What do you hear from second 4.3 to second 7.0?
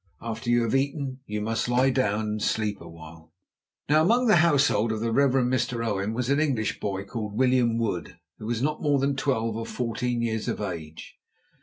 household of the Reverend Mr. Owen was an English